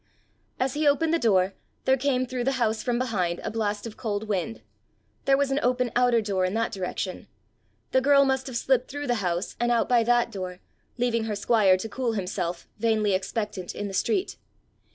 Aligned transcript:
As 0.59 0.73
he 0.73 0.87
opened 0.87 1.13
the 1.13 1.19
door, 1.19 1.53
there 1.85 1.95
came 1.95 2.25
through 2.25 2.43
the 2.45 2.53
house 2.53 2.81
from 2.81 2.97
behind 2.97 3.39
a 3.43 3.51
blast 3.51 3.85
of 3.85 3.97
cold 3.97 4.27
wind: 4.27 4.63
there 5.25 5.37
was 5.37 5.51
an 5.51 5.59
open 5.61 5.91
outer 5.95 6.21
door 6.23 6.43
in 6.43 6.55
that 6.55 6.71
direction! 6.71 7.27
The 7.91 8.01
girl 8.01 8.25
must 8.25 8.47
have 8.47 8.57
slipped 8.57 8.89
through 8.89 9.05
the 9.05 9.21
house, 9.21 9.55
and 9.59 9.71
out 9.71 9.87
by 9.87 10.01
that 10.03 10.31
door, 10.31 10.57
leaving 10.97 11.25
her 11.25 11.35
squire 11.35 11.77
to 11.77 11.87
cool 11.87 12.13
himself, 12.13 12.67
vainly 12.79 13.13
expectant, 13.13 13.75
in 13.75 13.87
the 13.87 13.93
street! 13.93 14.37